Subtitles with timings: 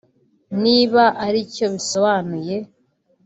[0.63, 2.55] niba aricyo bisobanuye